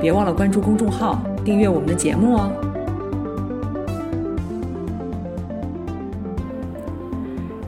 [0.00, 2.50] 别忘了关注公众号，订阅我们的节目哦。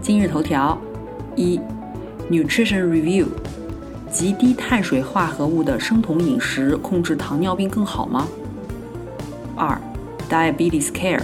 [0.00, 0.78] 今日头条：
[1.34, 1.58] 一
[2.30, 3.26] ，Nutrition Review，
[4.10, 8.28] 极低碳水化合物的生酮饮食控制糖尿病更好吗？
[9.56, 9.80] 二
[10.30, 11.22] ，Diabetes Care，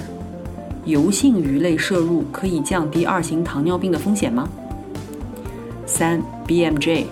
[0.84, 4.48] 油性鱼类摄入可以降低二型糖尿病的风险吗？
[5.86, 7.04] 三，BMJ。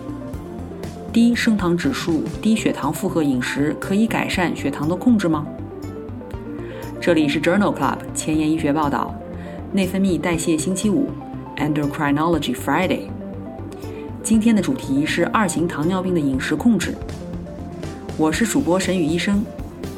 [1.12, 5.46] 低升糖指数、低血糖负荷饮食可以改善血糖的控制吗？
[7.02, 9.14] 这里是 Journal Club 前沿医学报道，
[9.72, 11.10] 内分泌代谢星期五
[11.58, 13.08] ，Endocrinology Friday。
[14.22, 16.94] 今天的主题是二型糖尿病的饮食控制。
[18.16, 19.44] 我是主播沈宇医生，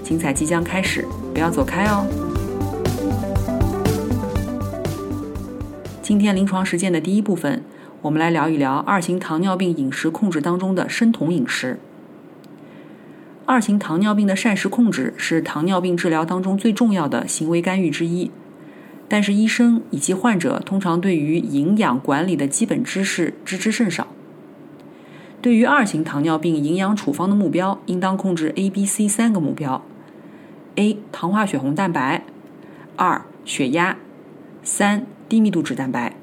[0.03, 2.05] 精彩即将开始，不要走开哦。
[6.03, 7.63] 今天临床实践的第一部分。
[8.05, 11.79] 我们来聊一聊二型糖尿病饮食控制当中的生酮饮食。
[13.47, 18.31] 二型糖尿病的膳食控制是糖尿病治疗当中最重要的行为干预之一，
[19.09, 24.09] 但是医生以及患者通常对于营养管理的基本知识知之甚少。
[25.41, 29.83] 对于二型糖尿病营养处方的目标，应当控制 A、B、C 三个目标
[30.77, 30.99] ：A.
[31.11, 32.21] 糖化血红蛋白；
[32.97, 33.97] 二、血压；
[34.63, 36.15] 三、低密度脂蛋白。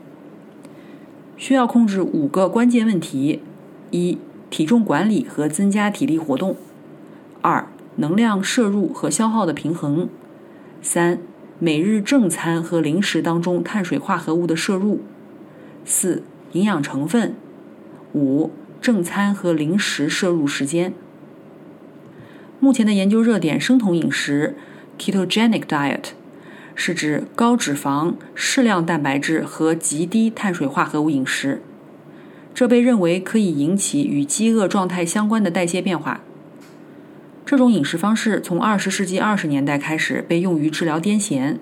[1.42, 3.42] 需要控制五个关键问题：
[3.90, 4.20] 一、
[4.52, 6.54] 体重管理和增加体力活动；
[7.42, 10.08] 二、能量摄入和消耗的平衡；
[10.84, 11.18] 三、
[11.58, 15.00] 每日正餐和零食当中碳水化合物的摄入；
[15.84, 16.22] 四、
[16.52, 17.32] 营养成分；
[18.14, 20.94] 五、正餐和零食摄入时间。
[22.60, 24.56] 目前的研究热点：生酮饮食
[25.00, 26.12] （ketogenic diet）。
[26.76, 31.62] 是指高脂肪、适量蛋白质和极低碳水化合物饮食，
[32.54, 36.22] 这被认为可以引起与饥饿状态相关的代谢变化。
[37.46, 41.58] 这种饮食方式从20世纪20年代开始被用于治疗癫痫。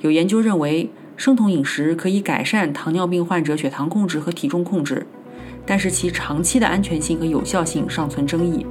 [0.00, 5.06] 有研究认为，生酮饮食可以改善糖尿病患者血糖控制和体重控制，
[5.64, 8.64] 但是其长期的安全性和有效性尚存争议。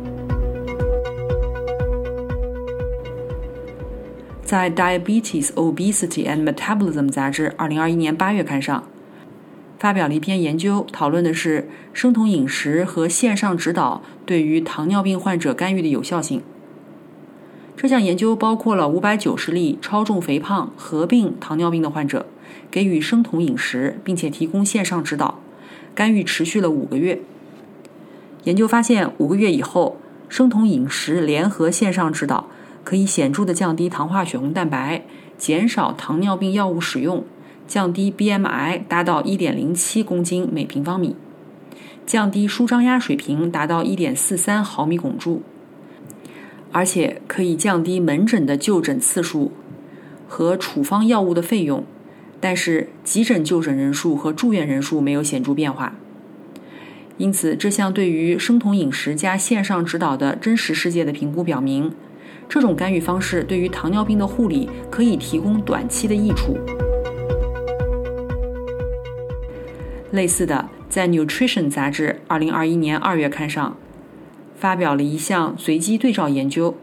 [4.47, 8.85] 在《Diabetes, Obesity and Metabolism》杂志2021年8月刊上，
[9.77, 16.41] 发表了一篇研究，讨论的是生酮饮食和线上指导对于糖尿病患者干预的有效性。
[17.75, 22.25] 这项研究包括了590例超重肥胖合并糖尿病的患者，
[22.71, 25.41] 给予生酮饮食，并且提供线上指导，
[25.93, 27.19] 干预持续了五个月。
[28.45, 29.97] 研究发现，五个月以后，
[30.29, 32.47] 生酮饮食联合线上指导。
[32.87, 35.03] 可以显著的降低糖化血红蛋白，
[35.37, 37.25] 减少糖尿病药物使用，
[37.67, 41.17] 降低 BMI 达到1.07公斤每平方米，
[42.05, 45.41] 降低舒张压水平达到1.43毫米汞柱，
[46.71, 49.51] 而且可以降低门诊的就诊次数
[50.25, 51.83] 和处方药物的费用，
[52.39, 55.97] 但是急诊就诊人数和住院人数没有显著变化。
[57.17, 61.91] 因此，这项对于生酮饮食加线上指导的真实世界的评估表明。
[62.49, 66.57] 这种干预方式对于糖尿病的护理可以提供短期的益处。
[70.11, 73.75] 类似的，在《Nutrition》杂志2021年2月刊上
[74.55, 76.75] 发表了一项随机对照研究，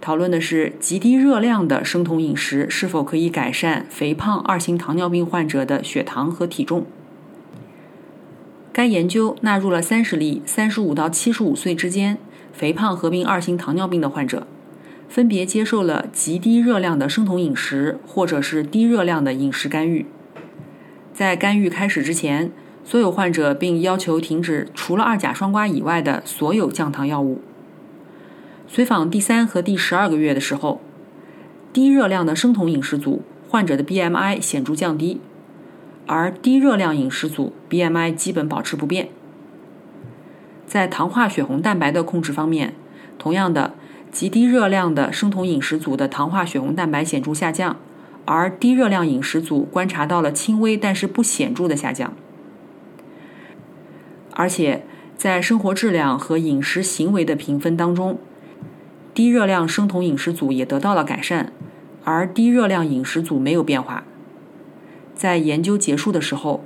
[0.00, 6.86] 讨论的是极低热量的生酮饮食是否可以改善肥胖二型糖尿病患者的血糖和体重。
[8.72, 12.16] 该研究纳入了30例35到75岁之间
[12.52, 14.46] 肥胖合并二型糖尿病的患者。
[15.12, 20.06] 分别接受了极低热量的生酮饮食，或者是低热量的饮食干预。
[21.12, 22.50] 在干预开始之前，
[22.82, 27.42] 所有患者并要求停止除了二甲双胍以外的所有降糖药物。
[28.66, 30.80] 随访第三和第十二个月的时候，
[31.74, 33.20] 低热量的生酮饮食组
[33.50, 35.20] 患者的 BMI 显著降低，
[36.06, 39.10] 而低热量饮食组 BMI 基本保持不变。
[40.66, 42.72] 在糖化血红蛋白的控制方面，
[43.18, 43.74] 同样的。
[44.12, 47.78] 极低热量的生酮饮食组的糖化血红蛋白显著下降，
[48.26, 52.12] 而低热量饮食组观察到了轻微但是不显著的下降。
[54.34, 54.84] 而且
[55.16, 58.18] 在生活质量和饮食行为的评分当中，
[59.14, 61.50] 低热量生酮饮食组也得到了改善，
[62.04, 64.04] 而低热量饮食组没有变化。
[65.14, 66.62] 在研究结束的时候，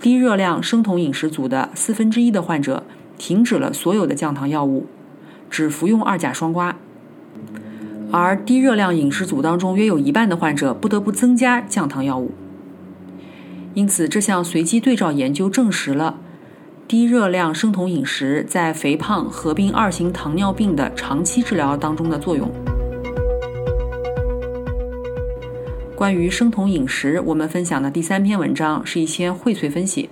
[0.00, 2.84] 低热量生酮饮食组的四分之一的患者
[3.18, 4.86] 停止了所有的降糖药物，
[5.50, 6.74] 只服用二甲双胍。
[8.16, 12.30] 而低热量饮食组当中，约有一半的患者不得不增加降糖药物。
[13.74, 16.20] 因此，这项随机对照研究证实了
[16.86, 22.48] 低热量生酮饮食在肥胖合并二型糖尿病的长期治疗当中的作用。
[25.96, 30.08] 关于生酮饮食，我们分享的第三篇文章是一篇荟萃分析。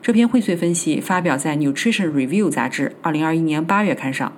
[0.00, 4.32] 这篇荟萃分析发表在《Nutrition Review》杂志2021年8月刊上。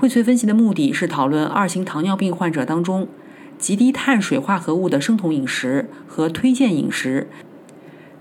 [0.00, 3.06] 荟萃分析的目的是讨论二型糖尿病患者当中
[3.58, 7.28] 极低碳水化合物的生酮饮食和推荐饮食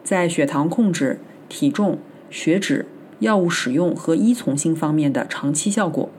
[0.03, 1.99] 在血糖控制、体重、
[2.29, 2.85] 血脂、
[3.19, 6.09] 药物使用和依从性方面的长期效果。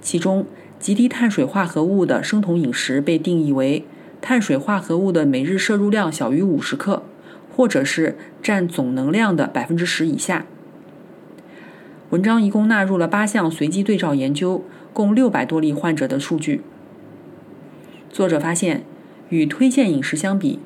[0.00, 0.46] 其中，
[0.78, 3.84] 极低碳水化合物的生酮饮食被定义为
[4.20, 7.02] 碳水化合物的每日摄入量小于五十克，
[7.56, 10.46] 或者是占总能量的百分之十以下。
[12.10, 16.62] 文章一共纳入了八项随机对照研究，共六百多例患者的数据。
[18.10, 18.82] 作者发现，
[19.28, 20.58] 与推荐饮食相比，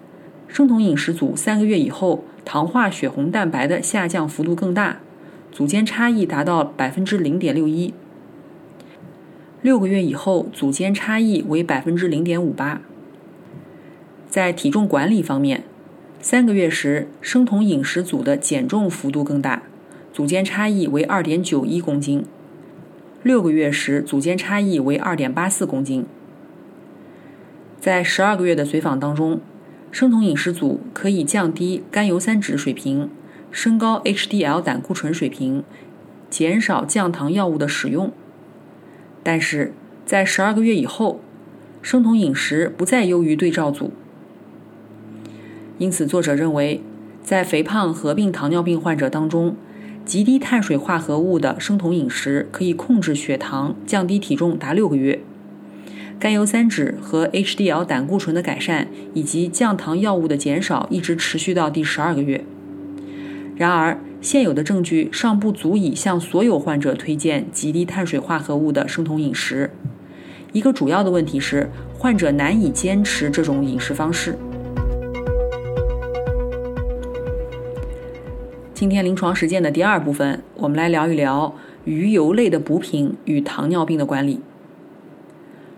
[0.49, 5.01] 生酮饮食组三个月以后糖化血红蛋白的下降幅度更大，
[5.53, 7.93] 组间差异达到百分之零点六一；
[9.61, 12.81] 六个月以后，组间差异为百分之零点五八。
[14.31, 15.65] 在体重管理方面，
[16.23, 19.65] 三个月时生酮饮食组的减重幅度更大。
[20.15, 22.25] 组间差异为二点九一公斤，
[23.25, 26.07] 六个月时组间差异为二点八四公斤。
[27.81, 29.41] 在十二个月的随访当中，
[29.91, 33.11] 生酮饮食组可以降低甘油三酯水平，
[33.51, 35.65] 升高 HDL 胆固醇水平，
[36.31, 38.13] 减少降糖药物的使用。
[39.25, 39.73] 但是
[40.07, 41.19] 在十二个月以后，
[41.83, 43.93] 生酮饮食不再优于对照组。
[45.79, 46.81] 因此，作者认为，
[47.25, 49.57] 在肥胖合并糖尿病患者当中，
[50.05, 55.21] 极低碳水化合物的生酮饮食可以控制血糖、降低体重达六个月；
[56.19, 62.45] 甘油三酯和 HDL 胆固醇的改善以及降糖药物的减少一直持续到第十二个月。
[63.57, 69.71] 然而，现有的证据尚不足以向所有患者推荐极低碳水化合物的生酮饮食。
[70.53, 74.39] 一个主要的问题是，患者难以坚持这种饮食方式。
[78.75, 81.55] 今天临床实践的第二部分，我们来聊一聊
[81.85, 84.41] 鱼油类的补品与糖尿病的管理。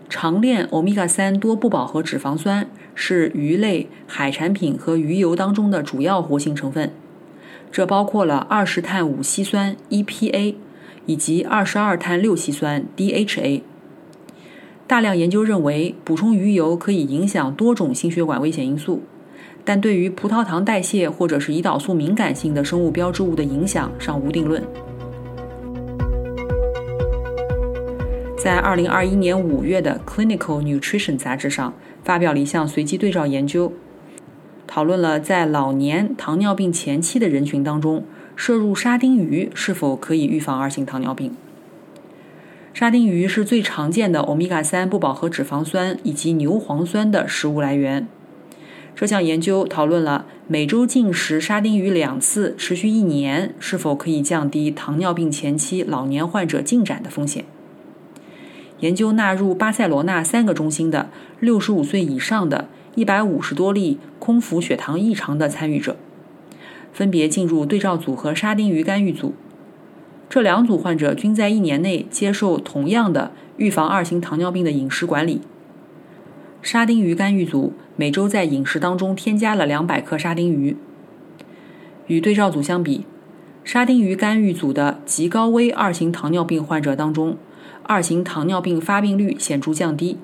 [0.09, 6.91] 长链欧米伽三多不饱和脂肪酸是鱼类、海产品和鱼油当中的主要活性成分，
[7.71, 10.55] 这包括了二十碳五烯酸 （EPA）
[11.05, 13.61] 以及二十二碳六烯酸 （DHA）。
[14.87, 19.03] 大量研究认为，补充鱼油可以影响多种心血管危险因素。
[19.67, 24.63] 但对于葡萄糖代谢或者是胰岛素敏感性的生物标志物的影响尚无定论。
[28.37, 31.73] 在二零二一年五月的《Clinical Nutrition》杂志上
[32.05, 33.73] 发表了一项随机对照研究，
[34.65, 38.05] 讨论了在老年糖尿病前期的人群当中，
[38.37, 41.35] 摄入沙丁鱼是否可以预防二型糖尿病。
[42.73, 48.07] 沙丁鱼是最常见的欧米伽三不饱和脂肪酸以及牛磺酸的食物来源。
[48.99, 57.45] 这项研究讨论了每周进食沙丁鱼两次，持续一年是否可以降低糖尿病前期老年患者进展的风险。
[58.79, 65.95] 研究纳入巴塞罗那三个中心的六十五岁以上的一百五十多例空腹血糖异常的参与者，
[66.91, 69.35] 分别进入对照组和沙丁鱼干预组。
[70.27, 75.41] 这两组患者均在一年内接受同样的预防二型糖尿病的饮食管理。
[76.69, 77.71] 沙丁鱼干预组。
[77.95, 80.75] 每周在饮食当中添加了两百克沙丁鱼。
[82.07, 83.05] 与对照组相比，
[83.63, 87.37] 沙丁鱼干预组的极高危二型糖尿病患者当中，
[87.83, 90.17] 二型糖尿病发病率显著降低，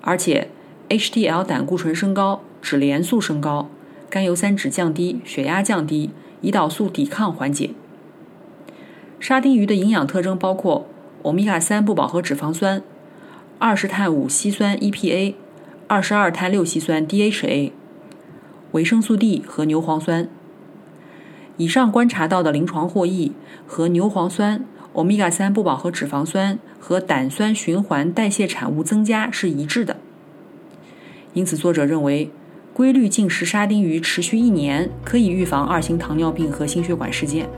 [0.00, 0.48] 而且
[0.88, 3.70] HDL 胆固醇升高、脂联素升高、
[4.08, 6.10] 甘油三酯降低、血压降低、
[6.42, 7.70] 胰岛素抵抗缓解。
[9.20, 10.88] 沙丁鱼的营养特征包括
[11.22, 12.82] 欧米伽三不饱和脂肪酸、
[13.60, 15.34] 二十碳五烯酸 EPA。
[15.90, 17.72] 二十二碳六烯酸 （DHA）、
[18.70, 20.28] 维生素 D 和牛磺酸。
[21.56, 23.32] 以上观察到的临床获益
[23.66, 29.96] 和牛磺酸、欧米伽三不饱和脂肪酸和胆酸循环代谢产物增加是一致的。
[31.32, 32.30] 因此，作者认为，
[32.72, 37.48] 规律进食沙丁鱼持续一年可以预防二型糖尿病和心血管事件。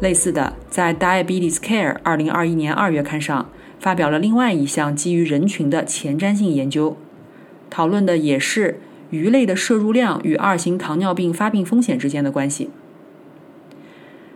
[0.00, 6.96] 类似的，在《Diabetes Care》二零二一年二月刊上发表了另外一项基于人群的前瞻性研究，
[7.70, 12.68] 讨论的也是鱼类的摄入量与二型糖尿病发病风险之间的关系。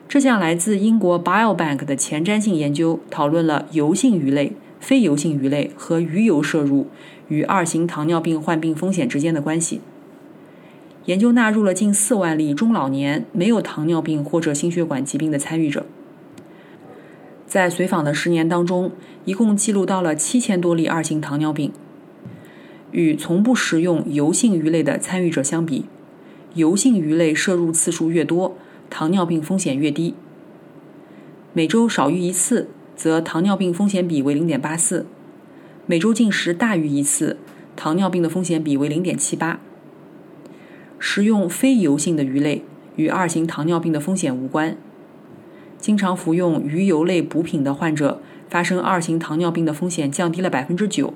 [0.08, 6.86] 这项来自英国 Biobank 的前瞻性研究讨论了油性鱼类、非油性鱼类和鱼油摄入
[7.28, 9.80] 与二型糖尿病患病风险之间的关系。
[11.06, 15.84] 研究纳入了近四万例中老年没有糖尿病或者心血管疾病的参与者，
[17.54, 18.90] 在随访的十年当中，
[19.26, 21.70] 一共记录到了七千多例二型糖尿病。
[22.90, 25.84] 与从不食用油性鱼类的参与者相比，
[26.54, 28.56] 油性鱼类摄入次数越多，
[28.90, 30.16] 糖尿病风险越低。
[31.52, 35.04] 每周少于一次，则糖尿病风险比为零点八四；
[35.86, 37.36] 每周进食大于一次，
[37.76, 39.60] 糖尿病的风险比为零点七八。
[40.98, 42.64] 食用非油性的鱼类
[42.96, 44.76] 与二型糖尿病的风险无关。
[45.84, 51.12] 经常服用鱼油类补品的患者，发生二型糖尿病的风险降低了百分之九。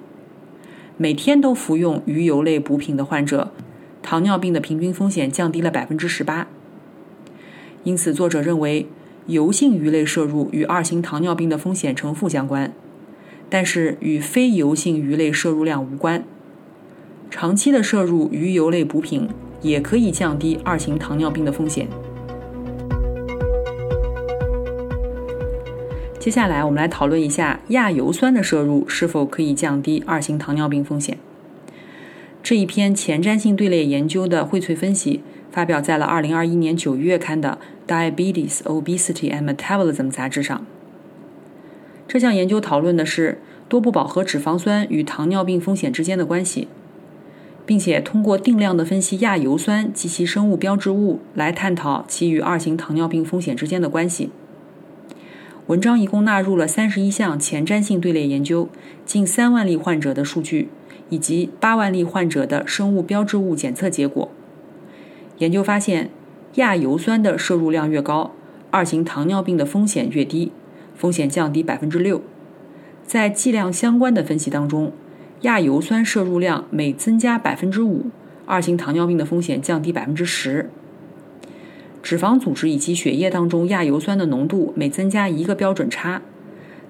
[0.99, 3.51] 每天都服用鱼油类补品的患者，
[4.03, 6.49] 糖尿病的平均风险降低了百分之十八。
[7.83, 8.87] 因此，作者认为
[9.29, 12.71] 油性鱼类摄入与二型糖尿病的风险呈负相关，
[13.49, 16.23] 但是与非油性鱼类摄入量无关。
[17.31, 19.31] 长期的摄入鱼油类补品。
[19.61, 21.89] 也可以降低二型糖尿病的风险。
[26.19, 31.17] 接下来，我们来讨论一下亚油酸的摄入是否可以降低二型糖尿病风险。
[32.43, 37.59] 这一篇前瞻性队列研究的荟萃分析发表在了2021年9月刊的
[37.91, 40.67] 《Diabetes, Obesity and Metabolism》杂志上。
[42.09, 46.69] 这项研究讨论的是多不饱和脂肪酸与糖尿病风险之间的关系。
[47.65, 54.31] 并且通过定量的分析亚油酸及其生物标志物来探讨其与二型糖尿病风险之间的关系。
[55.69, 58.71] 文章一共纳入了三十一项前瞻性队列研究，
[59.05, 60.71] 近三万例患者的数据，
[61.11, 64.31] 以及八万例患者的生物标志物检测结果。
[65.37, 66.09] 研究发现，
[66.55, 68.33] 亚油酸的摄入量越高，
[68.71, 70.53] 二型糖尿病的风险越低，
[70.97, 72.23] 风险降低百分之六。
[73.05, 74.93] 在剂量相关的分析当中。
[75.43, 78.07] 亚油酸摄入量每增加百分之五，
[78.45, 80.69] 二型糖尿病的风险降低百分之十。
[82.09, 86.23] 脂肪组织以及血液当中亚油酸的浓度每增加一个标准差，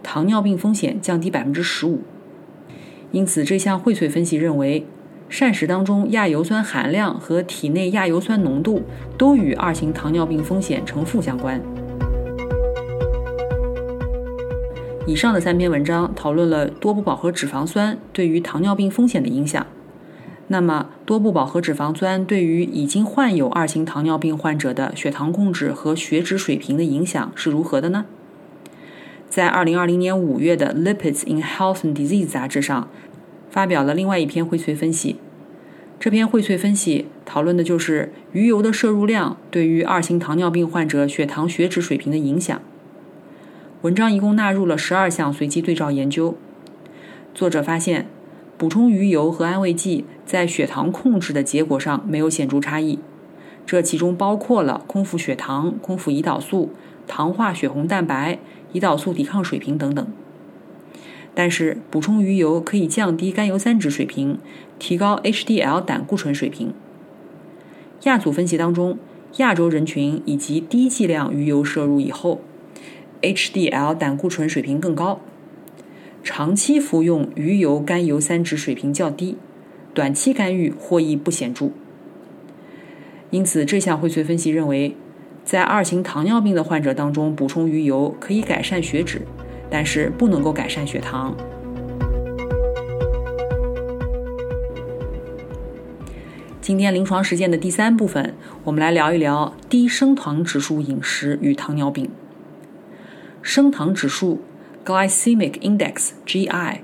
[0.00, 2.02] 糖尿病风险降低百分之十五。
[3.10, 4.86] 因此，这项荟萃分析认为，
[5.28, 8.82] 膳食当中亚油酸含量和体内亚油酸浓度
[9.18, 11.60] 都与二型糖尿病风险呈负相关。
[15.04, 19.66] 以上的三篇文章讨论了多不饱和脂肪酸对于糖尿病风险的影响。
[20.50, 28.06] 那么，多不饱和脂肪酸对于已经患有二型糖尿病患者的血糖控制和血脂水平的影响是如何的呢？
[29.28, 32.88] 在2020年5月的《Lipids in Health and Disease》杂志上，
[33.50, 35.16] 发表了另外一篇荟萃分析。
[36.00, 42.58] 这篇荟萃分析讨论的就是鱼油的摄入量对于二型糖尿病患者血糖血脂水平的影响。
[43.82, 46.36] 文章一共纳入了十二项随机对照研究。
[47.34, 48.06] 作者发现，
[48.56, 52.98] 补充鱼油和安慰剂在血糖控制的结果上没有显著差异，
[53.64, 56.70] 这其中包括了空腹血糖、空腹胰岛素、
[57.06, 58.38] 糖化血红蛋白、
[58.74, 60.06] 胰岛素抵抗水平等等。
[61.34, 64.38] 但是，补充鱼油可以降低甘油三酯水平，
[64.78, 66.74] 提高 HDL 胆固醇水平。
[68.02, 68.98] 亚组分析当中，
[69.38, 72.42] 亚洲人群以及低剂量鱼油摄入以后。
[73.22, 75.20] HDL 胆固醇水平更高，
[76.22, 79.38] 长期服用鱼油甘油三酯水平较低，
[79.94, 81.70] 短期干预获益不显著。
[83.30, 84.96] 因此，这项荟萃分析认为，
[85.44, 89.22] 在二型糖尿病的患者当中，补充鱼油可以改善血脂，
[89.68, 91.36] 但是不能够改善血糖。
[96.60, 102.10] 今天临床实践的第三部分，我们来聊一聊低升糖指数饮食与糖尿病。
[103.40, 104.42] 升糖指数
[104.84, 106.80] （Glycemic Index，GI）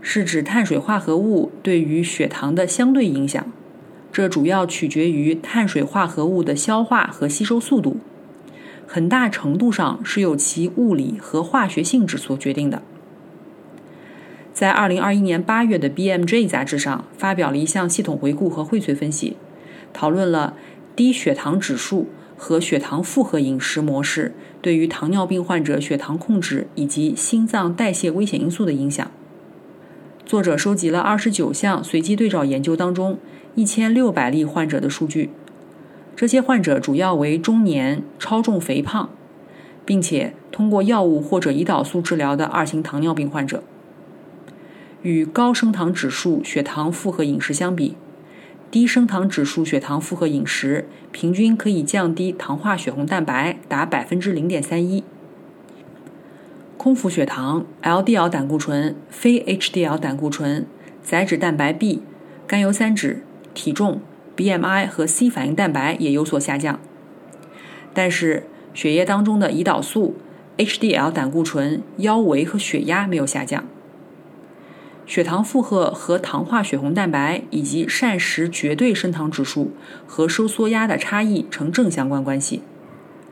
[0.00, 3.52] 是指碳水化合物对于血糖的相对影响，
[4.10, 7.98] 这主要取决于碳水化合物的消化和吸收速度，
[8.86, 12.82] 很大程度上是由其物理和化学性质所决定的。
[14.52, 19.36] 在2021年8月的 BMJ 杂志上发表了一项系统回顾和荟萃分析，
[19.92, 20.56] 讨论了
[20.94, 22.08] 低血糖指数。
[22.42, 29.10] 和血糖负荷饮食模式对于糖尿病患者血糖控制以及心脏代谢危险因素的影响。
[30.30, 33.18] 作者收集了二十九项随机对照研究当中
[33.56, 35.30] 一千六百例患者的数据，
[36.14, 39.10] 这些患者主要为中年、超重、肥胖，
[39.84, 43.64] 并且通过药物或者胰岛素治疗的二型糖尿病患者。
[45.02, 47.96] 与高升糖指数血糖复合饮食相比，
[48.70, 55.02] 低升糖指数血糖复合饮食平均可以降低糖化血红蛋白达百分之零点三一。
[56.82, 60.64] 空腹血糖、LDL 胆固醇、非 HDL 胆固醇、
[61.02, 62.02] 载脂蛋白 B、
[62.46, 63.18] 甘油三酯、
[63.52, 64.00] 体重、
[64.34, 66.80] BMI 和 C 反应蛋白也有所下降，
[67.92, 70.16] 但是血液当中的胰岛素、
[70.56, 73.62] HDL 胆固醇、腰围和血压没有下降。
[75.04, 79.72] 血糖负荷和糖化血红蛋白以及膳食绝对升糖指数
[80.06, 82.62] 和收缩压的差异呈正相关关系，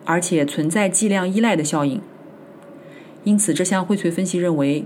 [0.05, 2.03] 而且存在剂量依赖的效应。
[3.25, 4.85] 因此，这项荟萃分析认为，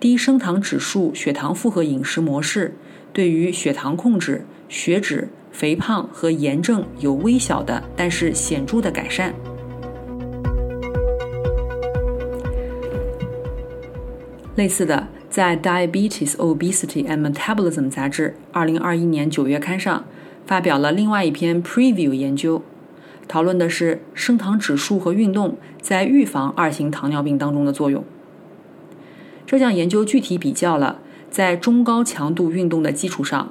[0.00, 2.74] 低升糖指数血糖复合饮食模式
[3.12, 9.34] 对于血糖控制、血脂、肥胖和炎症有微小的但是显著的改善。
[14.56, 15.08] 类似的。
[15.32, 20.04] 在《Diabetes, Obesity and Metabolism》杂志2021年9月刊上
[20.44, 22.62] 发表了另外一篇 Preview 研究，
[23.32, 28.04] 讨论的是升糖指数和运动在预防二型糖尿病当中的作用。
[29.46, 30.98] 这项研究具体比较了
[31.30, 33.50] 在中高强度运动的基础上，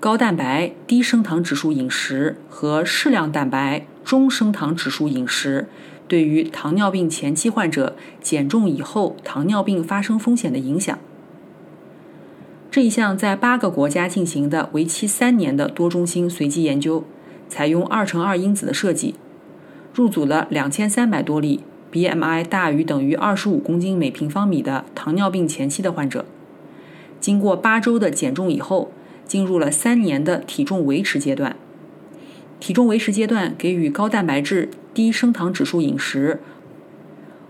[0.00, 5.68] 高蛋白低升糖指数饮食和适量蛋白中升糖指数饮食
[6.08, 10.98] 对于糖尿病前期患者减重以后糖尿病发生风险的影响。
[12.70, 17.04] 这一项在八个国家进行的为期三年的多中心随机研究，
[17.48, 19.14] 采用二乘二因子的设计，
[19.94, 26.24] 入组了两千三百多例 BMI 大于等于二十五公斤每平方米的糖尿病前期的患者，
[27.20, 28.92] 经过八周的减重以后，
[29.26, 31.56] 进入了三年的体重维持阶段。
[32.60, 36.40] 体重维持阶段给予高蛋白质、低升糖指数饮食，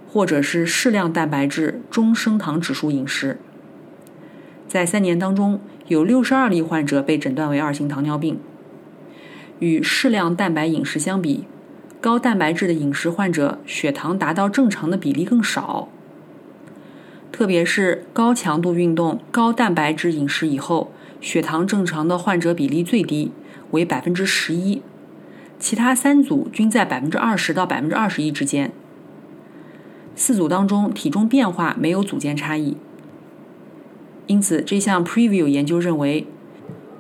[0.07, 3.39] 或者是适量蛋白质、中升糖指数饮食。
[4.67, 8.39] 在三年当中，有六十二例患者被诊断为二型糖尿病。
[9.61, 11.45] 与适量蛋白饮食相比，
[12.01, 15.89] 高蛋白质的饮食患者血糖达到正常的比例更少。
[17.31, 23.33] 特别是高强度运动、高蛋白质饮食以后，血糖正常的患者比例最低，
[23.73, 24.83] 为百分之十一。
[25.59, 28.71] 其他三组均在百分之二十到百分之二十一之间。
[30.15, 32.77] 四组当中，体重变化没有组间差异。
[34.27, 36.27] 因此，这项 Preview 研究认为，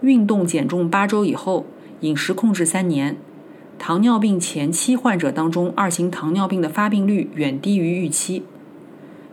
[0.01, 1.67] 运动减重八周以后，
[2.01, 3.17] 饮食控制三年，
[3.79, 8.45] 糖尿病前期患者当中二型糖尿病的发病率远低于预期。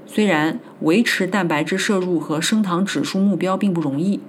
[0.05, 4.19] 虽然维持蛋白质摄入和升糖指数目标并不容易，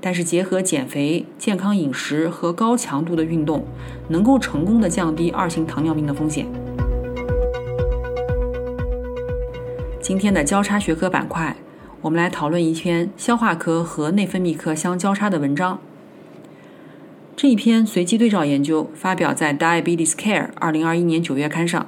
[0.00, 3.64] 但是结合减肥、健康饮食和高强度的运动，
[4.08, 6.46] 能够成功的降低二型糖尿病的风险。
[10.00, 11.56] 今天的交叉学科板块。
[12.02, 15.80] 我们来讨论一篇消化科和内分泌科相交叉的文章。
[17.36, 21.86] 这一篇随机对照研究发表在《Diabetes Care》二零二一年九月刊上。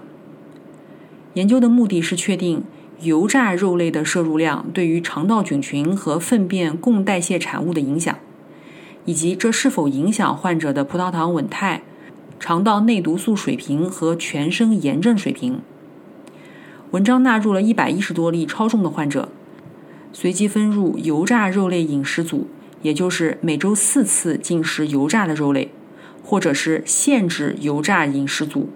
[1.33, 2.65] 研究的目的是确定
[3.01, 8.19] 油炸肉类的摄入量对于肠道菌群和粪便共代谢产物的影响，
[9.07, 11.83] 以及这是否影响患者的葡萄糖稳态、
[12.39, 15.63] 肠道内毒素水平和全身炎症水平。
[16.91, 19.31] 文章纳入了一百一十多例超重的患者。
[20.13, 22.49] 随机分入油炸肉类饮食组，
[22.83, 25.71] 也就是每周四次进食油炸的肉类，
[26.23, 28.71] 或者是限制油炸饮食组。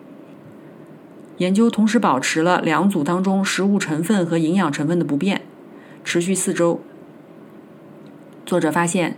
[1.38, 5.42] 研究同时保持了两组当中食物成分和营养成分的不变，
[6.04, 6.80] 持续四周。
[8.44, 9.16] 作者发现，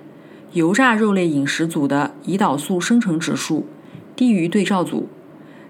[0.53, 3.67] 油炸肉类饮食组的胰岛素生成指数
[4.15, 5.09] 低于对照组，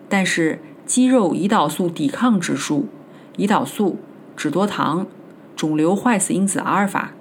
[0.09, 2.89] 但是肌肉胰岛素抵抗指数、
[3.37, 3.99] 胰岛素、
[4.37, 5.07] 脂多糖。
[5.57, 7.13] 肿瘤坏死因子阿尔法、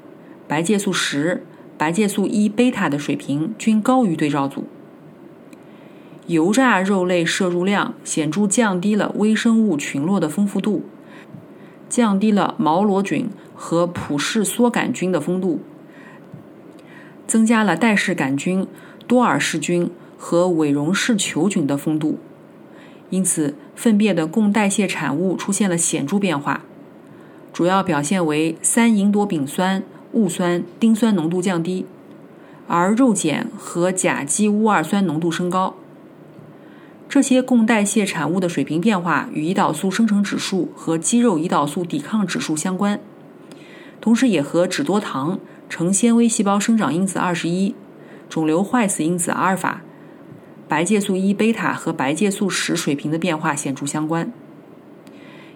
[0.47, 1.45] 白介素十、
[1.83, 4.63] 白介素一贝塔的水平均高于对照组。
[6.27, 10.83] 油炸肉类摄入量显著降低了微生物群落的丰富度，
[11.89, 15.59] 降低了毛螺菌和普氏梭杆菌的丰度，
[17.27, 18.65] 增加了戴氏杆菌、
[19.05, 22.17] 多尔氏菌和伪绒氏球菌的丰度。
[23.09, 26.63] 因此，粪便的共代谢产物出现了显著变化。
[27.51, 29.83] 主要表现为三吲哚丙酸、
[30.13, 31.85] 戊酸、丁酸浓度降低，
[32.67, 35.75] 而肉碱和甲基戊二酸浓度升高。
[37.09, 42.99] 这些共代谢产物的水平变化与胰岛素生成指数和肌肉胰岛素抵抗指数相关，
[44.01, 47.75] 同时也和脂多糖、成纤维细胞生长因子二十一、
[48.29, 49.81] 肿瘤坏死因子阿尔法、
[50.67, 54.31] 白介素一贝塔和白介素十水平的变化显著相关。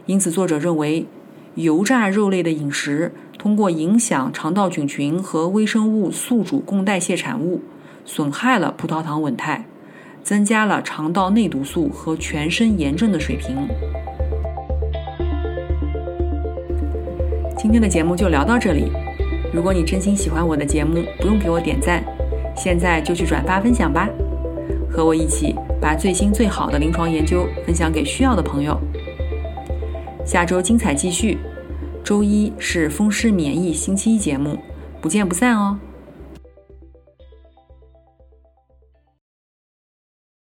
[0.05, 1.07] 因此，作者认为，
[1.55, 3.11] 油炸肉类的饮食
[3.47, 7.61] 通过影响肠道菌群和微生物宿主共代谢产物，
[8.03, 9.63] 损害了葡萄糖稳态，
[10.21, 13.55] 增加了肠道内毒素和全身炎症的水平。
[17.57, 18.91] 今天的节目就聊到这里。
[19.53, 22.03] 如果你真心喜欢我的节目，不用给我点赞，
[22.53, 24.09] 现在就去转发分享吧，
[24.91, 28.77] 和我一起把最新最好的临床研究分享给需要的朋友。
[30.25, 31.37] 下周精彩继续，
[32.07, 34.57] 周一是风湿免疫星期一节目，
[35.01, 35.77] 不见不散哦。